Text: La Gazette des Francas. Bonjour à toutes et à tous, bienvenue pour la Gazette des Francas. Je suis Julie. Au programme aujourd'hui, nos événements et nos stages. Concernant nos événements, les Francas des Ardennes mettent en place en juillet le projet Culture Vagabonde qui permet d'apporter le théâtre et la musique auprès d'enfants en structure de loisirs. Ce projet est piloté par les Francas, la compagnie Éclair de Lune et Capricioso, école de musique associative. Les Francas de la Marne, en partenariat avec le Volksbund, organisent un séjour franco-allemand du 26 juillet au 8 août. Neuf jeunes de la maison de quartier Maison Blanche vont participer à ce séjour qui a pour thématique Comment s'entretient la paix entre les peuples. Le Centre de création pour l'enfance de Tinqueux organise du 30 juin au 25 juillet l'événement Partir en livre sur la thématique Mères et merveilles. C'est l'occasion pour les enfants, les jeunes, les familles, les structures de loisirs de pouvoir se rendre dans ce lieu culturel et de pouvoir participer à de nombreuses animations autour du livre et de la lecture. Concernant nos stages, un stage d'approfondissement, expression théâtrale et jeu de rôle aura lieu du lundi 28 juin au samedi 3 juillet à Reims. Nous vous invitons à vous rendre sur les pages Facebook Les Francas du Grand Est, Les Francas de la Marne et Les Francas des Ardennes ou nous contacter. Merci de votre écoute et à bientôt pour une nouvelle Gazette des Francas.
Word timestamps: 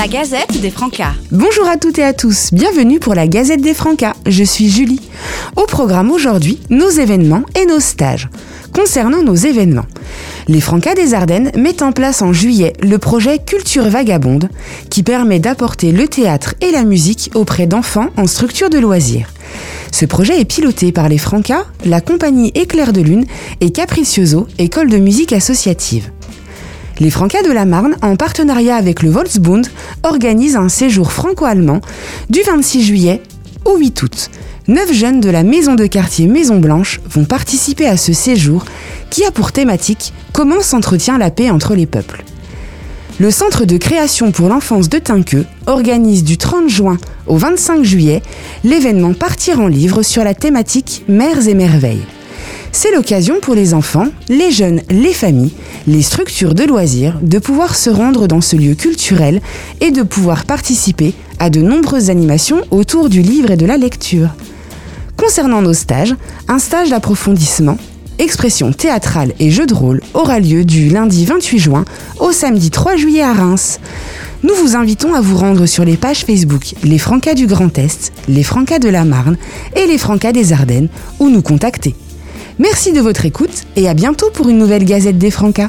La 0.00 0.08
Gazette 0.08 0.62
des 0.62 0.70
Francas. 0.70 1.12
Bonjour 1.30 1.68
à 1.68 1.76
toutes 1.76 1.98
et 1.98 2.04
à 2.04 2.14
tous, 2.14 2.54
bienvenue 2.54 2.98
pour 2.98 3.14
la 3.14 3.26
Gazette 3.26 3.60
des 3.60 3.74
Francas. 3.74 4.14
Je 4.24 4.42
suis 4.44 4.70
Julie. 4.70 5.02
Au 5.56 5.66
programme 5.66 6.10
aujourd'hui, 6.10 6.58
nos 6.70 6.88
événements 6.88 7.42
et 7.54 7.66
nos 7.66 7.80
stages. 7.80 8.30
Concernant 8.74 9.22
nos 9.22 9.34
événements, 9.34 9.84
les 10.48 10.62
Francas 10.62 10.94
des 10.94 11.12
Ardennes 11.12 11.52
mettent 11.54 11.82
en 11.82 11.92
place 11.92 12.22
en 12.22 12.32
juillet 12.32 12.72
le 12.82 12.96
projet 12.96 13.40
Culture 13.40 13.90
Vagabonde 13.90 14.48
qui 14.88 15.02
permet 15.02 15.38
d'apporter 15.38 15.92
le 15.92 16.08
théâtre 16.08 16.54
et 16.62 16.70
la 16.70 16.84
musique 16.84 17.30
auprès 17.34 17.66
d'enfants 17.66 18.08
en 18.16 18.26
structure 18.26 18.70
de 18.70 18.78
loisirs. 18.78 19.28
Ce 19.92 20.06
projet 20.06 20.40
est 20.40 20.46
piloté 20.46 20.92
par 20.92 21.10
les 21.10 21.18
Francas, 21.18 21.66
la 21.84 22.00
compagnie 22.00 22.52
Éclair 22.54 22.94
de 22.94 23.02
Lune 23.02 23.26
et 23.60 23.70
Capricioso, 23.70 24.46
école 24.56 24.88
de 24.88 24.96
musique 24.96 25.34
associative. 25.34 26.10
Les 27.00 27.08
Francas 27.08 27.42
de 27.42 27.50
la 27.50 27.64
Marne, 27.64 27.96
en 28.02 28.14
partenariat 28.14 28.76
avec 28.76 29.02
le 29.02 29.08
Volksbund, 29.08 29.66
organisent 30.02 30.56
un 30.56 30.68
séjour 30.68 31.12
franco-allemand 31.12 31.80
du 32.28 32.40
26 32.42 32.82
juillet 32.84 33.22
au 33.64 33.78
8 33.78 34.02
août. 34.02 34.30
Neuf 34.68 34.92
jeunes 34.92 35.20
de 35.20 35.30
la 35.30 35.42
maison 35.42 35.76
de 35.76 35.86
quartier 35.86 36.26
Maison 36.26 36.58
Blanche 36.58 37.00
vont 37.08 37.24
participer 37.24 37.86
à 37.86 37.96
ce 37.96 38.12
séjour 38.12 38.66
qui 39.08 39.24
a 39.24 39.30
pour 39.30 39.50
thématique 39.50 40.12
Comment 40.34 40.60
s'entretient 40.60 41.16
la 41.16 41.30
paix 41.30 41.48
entre 41.48 41.74
les 41.74 41.86
peuples. 41.86 42.22
Le 43.18 43.30
Centre 43.30 43.64
de 43.64 43.78
création 43.78 44.30
pour 44.30 44.50
l'enfance 44.50 44.90
de 44.90 44.98
Tinqueux 44.98 45.46
organise 45.66 46.22
du 46.22 46.36
30 46.36 46.68
juin 46.68 46.98
au 47.26 47.36
25 47.38 47.82
juillet 47.82 48.20
l'événement 48.62 49.14
Partir 49.14 49.58
en 49.60 49.68
livre 49.68 50.02
sur 50.02 50.22
la 50.22 50.34
thématique 50.34 51.04
Mères 51.08 51.48
et 51.48 51.54
merveilles. 51.54 52.04
C'est 52.72 52.92
l'occasion 52.94 53.40
pour 53.40 53.54
les 53.54 53.74
enfants, 53.74 54.06
les 54.28 54.52
jeunes, 54.52 54.82
les 54.90 55.12
familles, 55.12 55.52
les 55.88 56.02
structures 56.02 56.54
de 56.54 56.62
loisirs 56.64 57.18
de 57.20 57.38
pouvoir 57.38 57.74
se 57.74 57.90
rendre 57.90 58.28
dans 58.28 58.40
ce 58.40 58.54
lieu 58.54 58.74
culturel 58.74 59.40
et 59.80 59.90
de 59.90 60.02
pouvoir 60.02 60.44
participer 60.44 61.14
à 61.40 61.50
de 61.50 61.60
nombreuses 61.60 62.10
animations 62.10 62.62
autour 62.70 63.08
du 63.08 63.22
livre 63.22 63.50
et 63.50 63.56
de 63.56 63.66
la 63.66 63.76
lecture. 63.76 64.28
Concernant 65.16 65.62
nos 65.62 65.74
stages, 65.74 66.14
un 66.46 66.60
stage 66.60 66.90
d'approfondissement, 66.90 67.76
expression 68.18 68.72
théâtrale 68.72 69.32
et 69.40 69.50
jeu 69.50 69.66
de 69.66 69.74
rôle 69.74 70.00
aura 70.14 70.38
lieu 70.38 70.64
du 70.64 70.90
lundi 70.90 71.24
28 71.24 71.58
juin 71.58 71.84
au 72.20 72.30
samedi 72.30 72.70
3 72.70 72.96
juillet 72.96 73.22
à 73.22 73.32
Reims. 73.32 73.80
Nous 74.44 74.54
vous 74.54 74.76
invitons 74.76 75.14
à 75.14 75.20
vous 75.20 75.36
rendre 75.36 75.66
sur 75.66 75.84
les 75.84 75.96
pages 75.96 76.24
Facebook 76.24 76.74
Les 76.84 76.98
Francas 76.98 77.34
du 77.34 77.46
Grand 77.46 77.76
Est, 77.78 78.12
Les 78.28 78.44
Francas 78.44 78.78
de 78.78 78.88
la 78.88 79.04
Marne 79.04 79.36
et 79.74 79.86
Les 79.86 79.98
Francas 79.98 80.32
des 80.32 80.52
Ardennes 80.52 80.88
ou 81.18 81.28
nous 81.28 81.42
contacter. 81.42 81.94
Merci 82.60 82.92
de 82.92 83.00
votre 83.00 83.24
écoute 83.24 83.64
et 83.74 83.88
à 83.88 83.94
bientôt 83.94 84.28
pour 84.28 84.50
une 84.50 84.58
nouvelle 84.58 84.84
Gazette 84.84 85.16
des 85.16 85.30
Francas. 85.30 85.68